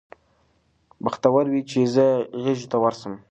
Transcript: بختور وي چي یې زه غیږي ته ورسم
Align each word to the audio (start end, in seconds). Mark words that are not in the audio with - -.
بختور 1.03 1.43
وي 1.51 1.61
چي 1.69 1.77
یې 1.83 1.89
زه 1.95 2.05
غیږي 2.43 2.67
ته 2.71 2.77
ورسم 2.83 3.13